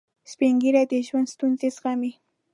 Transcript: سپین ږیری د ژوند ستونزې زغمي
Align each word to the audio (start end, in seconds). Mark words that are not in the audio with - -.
سپین 0.31 0.53
ږیری 0.61 0.83
د 0.91 0.93
ژوند 1.07 1.27
ستونزې 1.33 1.67
زغمي 1.75 2.11